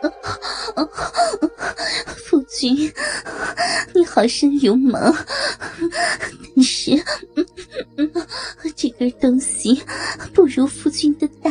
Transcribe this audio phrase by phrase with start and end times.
[2.16, 2.92] 夫君，
[3.94, 5.14] 你好生勇猛，
[6.54, 7.02] 但是
[8.76, 9.82] 这根东西
[10.34, 11.50] 不如夫君的大。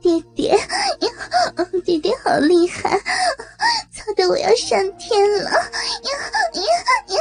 [0.00, 0.56] 爹爹，
[1.84, 2.98] 爹爹好厉害，
[3.92, 5.50] 操的我要上天了！
[5.50, 5.60] 呀
[6.54, 6.62] 呀
[7.08, 7.16] 呀！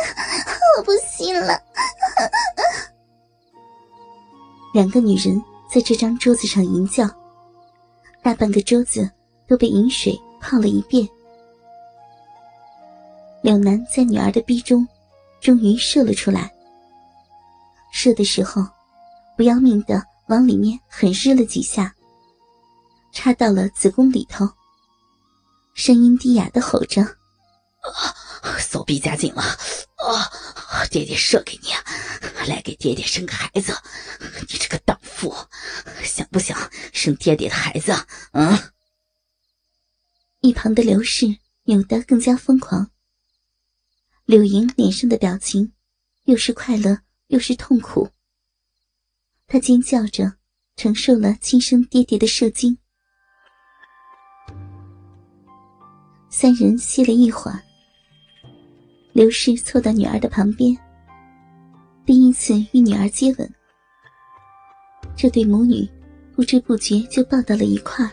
[0.77, 1.59] 我不行了。
[4.73, 5.41] 两个女人
[5.75, 7.05] 在这张桌子上淫叫，
[8.23, 9.11] 大半个桌子
[9.45, 11.05] 都被饮水泡了一遍。
[13.41, 14.87] 柳南在女儿的逼中，
[15.41, 16.49] 终于射了出来。
[17.91, 18.65] 射的时候，
[19.35, 21.93] 不要命的往里面狠日了几下，
[23.11, 24.49] 插到了子宫里头。
[25.73, 27.01] 声音低哑的吼着
[27.83, 28.15] ：“啊，
[28.57, 29.41] 手臂夹紧了！
[29.41, 31.67] 啊，爹爹射给你。”
[32.47, 33.73] 来给爹爹生个孩子，
[34.47, 34.77] 你这个
[35.29, 35.47] 妇，
[36.03, 36.57] 想不想
[36.93, 37.93] 生爹爹的孩子？
[38.31, 38.57] 嗯。
[40.41, 42.91] 一旁的刘氏扭得更加疯狂。
[44.25, 45.73] 柳莹脸上的表情，
[46.25, 48.09] 又是快乐又是痛苦。
[49.47, 50.33] 她尖叫着
[50.75, 52.77] 承受了亲生爹爹的射精。
[56.29, 57.63] 三人歇了一会儿，
[59.13, 60.77] 刘氏凑到女儿的旁边。
[62.05, 63.55] 第一次与女儿接吻，
[65.15, 65.87] 这对母女
[66.35, 68.11] 不知不觉就抱到了一块儿。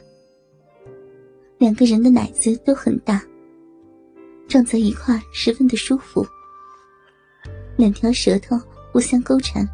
[1.58, 3.22] 两个人的奶子都很大，
[4.48, 6.26] 撞在一块儿十分的舒服。
[7.76, 8.60] 两条舌头
[8.92, 9.68] 互相勾缠，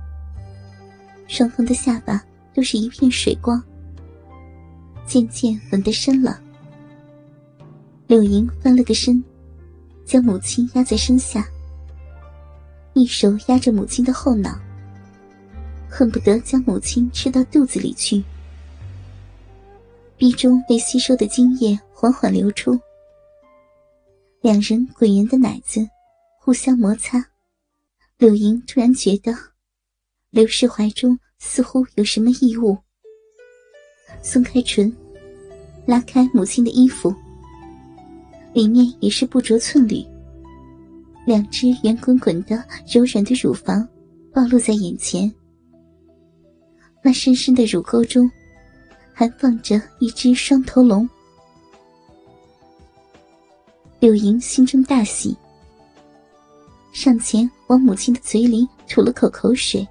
[1.27, 2.23] 双方的下巴
[2.55, 3.63] 都是一片水光。
[5.07, 6.39] 渐渐吻得深了，
[8.07, 9.23] 柳莹翻了个身，
[10.05, 11.47] 将母亲压在身下。
[12.93, 14.59] 一手压着母亲的后脑，
[15.89, 18.23] 恨不得将母亲吃到肚子里去。
[20.17, 22.79] 鼻中被吸收的精液缓缓流出，
[24.41, 25.89] 两人滚圆的奶子
[26.41, 27.25] 互相摩擦。
[28.19, 29.33] 柳莹突然觉得
[30.31, 32.77] 刘氏怀中似乎有什么异物，
[34.23, 34.93] 松开唇，
[35.87, 37.15] 拉开母亲的衣服，
[38.53, 40.05] 里面也是不着寸缕。
[41.25, 42.57] 两只圆滚滚的、
[42.93, 43.89] 柔软的乳房
[44.33, 45.33] 暴露在眼前，
[47.03, 48.31] 那深深的乳沟中
[49.13, 51.09] 还放着一只双头龙。
[54.01, 55.37] 柳莹心中大喜，
[56.93, 59.87] 上前往母亲的嘴里吐了口口水。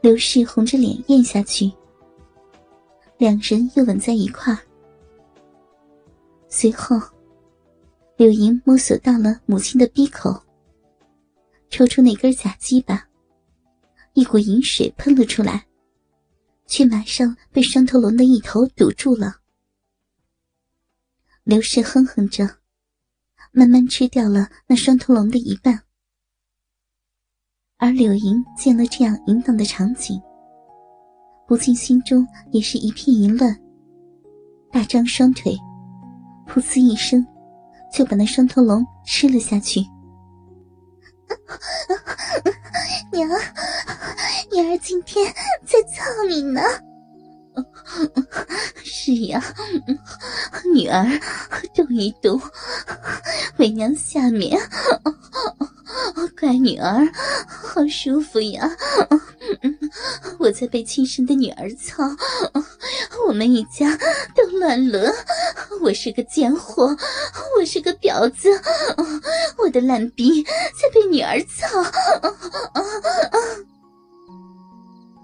[0.00, 1.70] 刘氏红着脸咽下去，
[3.16, 4.58] 两人又吻在一块儿，
[6.48, 7.00] 随后。
[8.16, 10.34] 柳莹摸索到了母亲的鼻口，
[11.70, 13.07] 抽出那根假鸡巴，
[14.18, 15.64] 一股淫水喷了出来，
[16.66, 19.36] 却马上被双头龙的一头堵住了。
[21.44, 22.44] 刘氏哼哼着，
[23.52, 25.84] 慢慢吃掉了那双头龙的一半。
[27.76, 30.20] 而柳莹见了这样淫荡的场景，
[31.46, 33.56] 不禁心中也是一片淫乱，
[34.72, 35.56] 大张双腿，
[36.48, 37.24] 噗呲一声。
[37.90, 39.80] 就把那双头龙吃了下去。
[43.10, 43.26] 娘，
[44.50, 45.32] 女儿今天
[45.66, 46.62] 在操你呢。
[48.82, 49.42] 是呀，
[50.72, 51.04] 女儿
[51.74, 52.40] 动一动，
[53.58, 54.58] 为娘下面。
[56.38, 57.06] 乖女儿，
[57.46, 58.70] 好舒服呀！
[60.38, 62.04] 我在被亲生的女儿操，
[63.26, 63.98] 我们一家
[64.36, 65.12] 都乱伦。
[65.80, 66.96] 我是个贱货，
[67.58, 68.48] 我是个婊子，
[69.56, 71.82] 我的烂逼在被女儿操。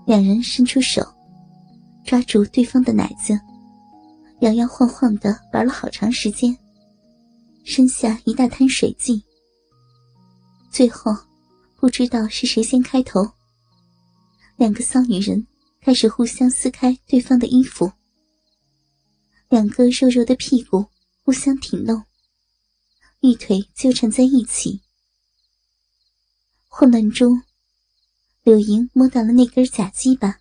[0.07, 1.03] 两人伸出手，
[2.05, 3.39] 抓住对方的奶子，
[4.41, 6.57] 摇摇晃晃的玩了好长时间，
[7.65, 9.25] 身下一大滩水迹。
[10.71, 11.17] 最后，
[11.77, 13.27] 不知道是谁先开头，
[14.57, 15.47] 两个骚女人
[15.81, 17.91] 开始互相撕开对方的衣服，
[19.49, 20.85] 两个肉肉的屁股
[21.25, 22.03] 互相挺弄，
[23.21, 24.83] 玉腿纠缠在一起。
[26.69, 27.41] 混乱中，
[28.45, 30.39] 柳莹摸到了那根假鸡巴，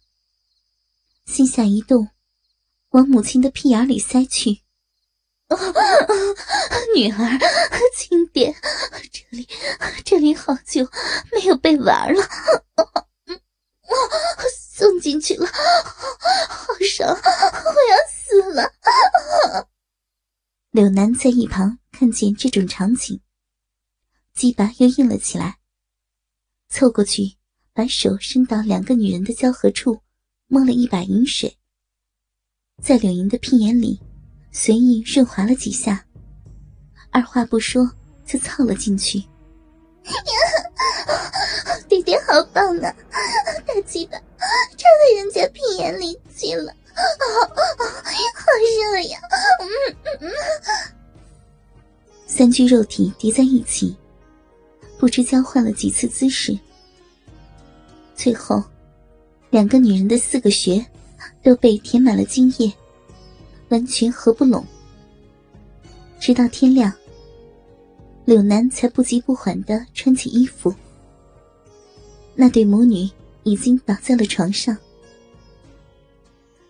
[1.26, 2.10] 心下一动，
[2.90, 4.62] 往母亲的屁眼里塞去。
[6.94, 7.40] 女儿，
[7.96, 8.54] 轻点，
[9.10, 9.48] 这里，
[10.04, 10.86] 这里好久
[11.32, 12.22] 没有被玩了，
[14.76, 18.70] 送进去了，好爽，我要死了。
[20.72, 23.22] 柳南在一旁看见这种场景，
[24.34, 25.60] 鸡巴又硬了起来，
[26.68, 27.38] 凑过去，
[27.76, 30.00] 把手伸到两个女人的交合处，
[30.48, 31.58] 摸了一把银水，
[32.84, 34.00] 在柳莹的屁眼里
[34.52, 36.06] 随意润滑了几下，
[37.10, 37.90] 二话不说
[38.24, 39.24] 就凑了进去。
[41.90, 42.96] 爹爹好棒啊！
[43.66, 46.72] 大鸡巴插在人家屁眼里去了，
[48.36, 48.46] 好
[48.94, 49.20] 热呀！
[52.28, 53.98] 三具肉体叠在一起，
[55.00, 56.56] 不知交换了几次姿势，
[58.16, 58.64] 最后，
[59.50, 60.86] 两个女人的四个穴
[61.42, 62.72] 都被填满了精液，
[63.70, 64.66] 完全合不拢。
[66.20, 66.92] 直到天亮，
[68.24, 70.74] 柳南才不急不缓的穿起衣服。
[72.36, 73.10] 那对母女
[73.44, 74.76] 已经倒在了床上，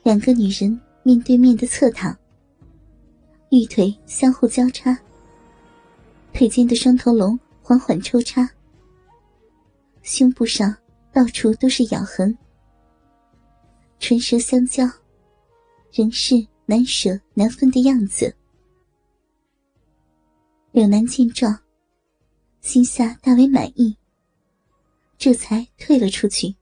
[0.01, 2.18] 两个女人面对面的侧躺，
[3.51, 4.98] 玉腿相互交叉，
[6.34, 8.50] 腿间的双头龙缓缓抽插，
[10.01, 10.75] 胸部上
[11.13, 12.36] 到处都是咬痕，
[14.00, 14.83] 唇舌相交，
[15.92, 18.36] 仍是难舍难分的样子。
[20.71, 21.56] 柳南见状，
[22.62, 23.95] 心下大为满意。
[25.19, 26.56] 这才退了出去。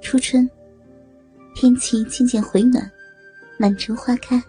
[0.00, 0.48] 初春，
[1.54, 2.90] 天气渐渐回暖，
[3.58, 4.42] 满城花开。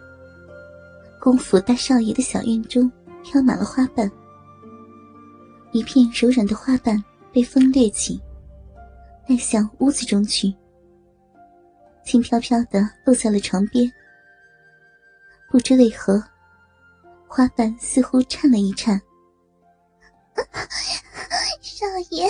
[1.19, 2.89] 公府大少爷的小院中
[3.25, 4.09] 飘满了花瓣，
[5.71, 8.21] 一片柔软的花瓣被风掠起，
[9.27, 10.53] 带向屋子中去，
[12.05, 13.91] 轻飘飘的落在了床边。
[15.49, 16.23] 不知为何。
[17.27, 19.01] 花瓣似乎颤了一颤，
[21.59, 22.29] 少爷，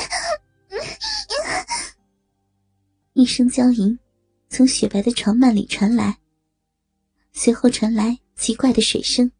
[3.13, 3.99] 一声娇吟
[4.49, 6.17] 从雪白的床幔里传来，
[7.33, 9.31] 随后传来奇怪的水声。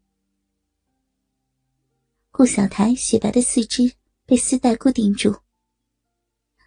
[2.36, 3.94] 顾小台雪白的四肢
[4.26, 5.40] 被丝带固定住，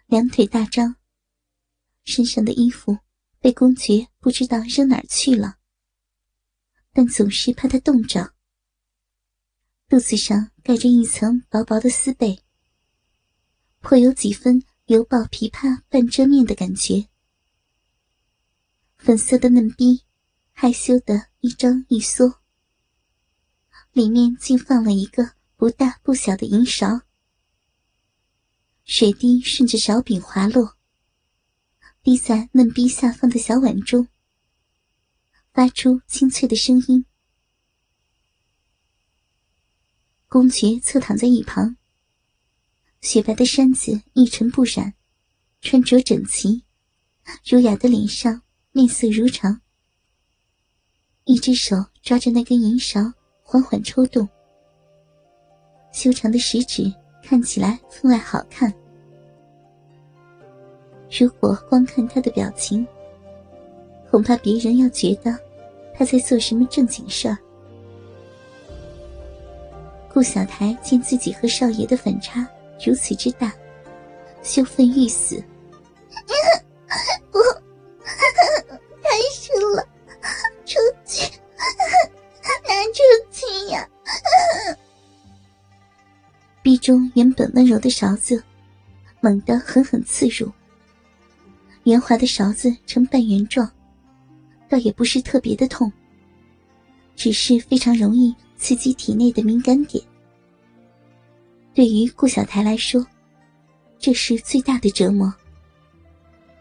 [0.06, 0.96] 两腿大张，
[2.02, 2.98] 身上的衣服
[3.38, 5.58] 被公爵不知道扔哪儿去了，
[6.92, 8.34] 但总是怕他冻着。
[9.88, 12.42] 肚子上盖着一层薄薄的丝被，
[13.78, 17.06] 颇有几分犹抱琵琶半遮面的感觉。
[18.96, 20.02] 粉色的嫩逼，
[20.50, 22.40] 害羞的一张一缩，
[23.92, 27.02] 里面竟放了一个不大不小的银勺，
[28.84, 30.78] 水滴顺着勺柄滑落，
[32.02, 34.08] 滴在嫩逼下方的小碗中，
[35.52, 37.04] 发出清脆的声音。
[40.28, 41.76] 公爵侧躺在一旁，
[43.02, 44.94] 雪白的衫子一尘不染，
[45.60, 46.64] 穿着整齐，
[47.44, 48.40] 儒雅的脸上
[48.72, 49.60] 面色如常。
[51.24, 54.26] 一只手抓着那根银勺，缓缓抽动，
[55.92, 56.92] 修长的食指
[57.22, 58.72] 看起来分外好看。
[61.10, 62.86] 如果光看他的表情，
[64.10, 65.36] 恐怕别人要觉得
[65.94, 67.36] 他在做什么正经事儿。
[70.12, 72.46] 顾小台见自己和少爷的反差
[72.84, 73.52] 如此之大，
[74.42, 75.42] 羞愤欲死。
[86.90, 88.42] 中原本温柔的勺子，
[89.20, 90.50] 猛地狠狠刺入。
[91.84, 93.70] 圆滑的勺子呈半圆状，
[94.68, 95.92] 倒也不是特别的痛，
[97.14, 100.02] 只是非常容易刺激体内的敏感点。
[101.72, 103.06] 对于顾小台来说，
[104.00, 105.32] 这是最大的折磨。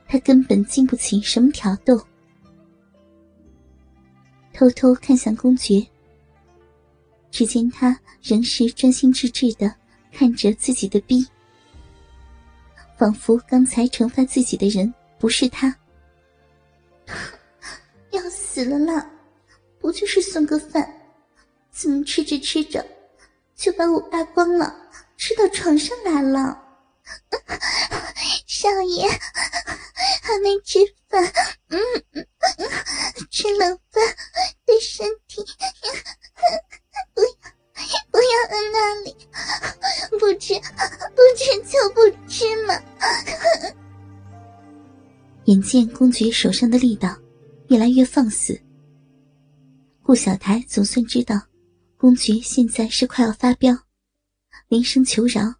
[0.07, 1.99] 他根本经不起什么挑逗，
[4.53, 5.83] 偷偷看向公爵。
[7.31, 9.73] 只见他仍是专心致志的
[10.11, 11.27] 看着自己的逼，
[12.97, 15.75] 仿佛刚才惩罚自己的人不是他。
[18.11, 19.09] 要死了啦！
[19.79, 20.93] 不就是送个饭，
[21.71, 22.85] 怎么吃着吃着
[23.55, 24.75] 就把我扒光了？
[25.15, 26.61] 吃到床上来了，
[28.47, 31.23] 少爷还没吃饭，
[31.69, 31.77] 嗯，
[33.29, 34.03] 吃冷饭
[34.65, 35.43] 对身体，
[45.49, 47.17] 眼见公爵手上的力道
[47.69, 48.61] 越来越放肆，
[50.03, 51.41] 顾小台总算知道，
[51.97, 53.75] 公爵现在是快要发飙。
[54.67, 55.51] 连声求饶，